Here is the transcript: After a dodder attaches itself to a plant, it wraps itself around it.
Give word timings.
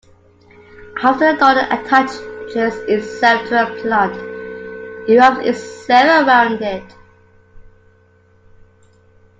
After 1.03 1.27
a 1.27 1.37
dodder 1.37 1.67
attaches 1.69 2.75
itself 2.89 3.47
to 3.49 3.61
a 3.77 3.81
plant, 3.83 4.15
it 5.07 5.15
wraps 5.19 5.45
itself 5.45 6.25
around 6.27 6.59
it. 6.63 6.95